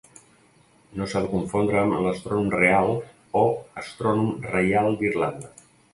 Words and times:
No 1.01 1.07
s'ha 1.11 1.19
de 1.25 1.27
confondre 1.33 1.77
amb 1.81 1.97
l'Astrònom 2.05 2.49
Real 2.55 2.89
o 3.43 3.45
Astrònom 3.83 4.33
Reial 4.57 4.91
d'Irlanda. 5.03 5.55